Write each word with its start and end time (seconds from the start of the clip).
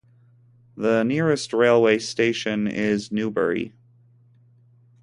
The 0.75 1.03
nearest 1.03 1.53
railway 1.53 1.99
station 1.99 2.67
is 2.67 3.11
Newbury. 3.11 3.75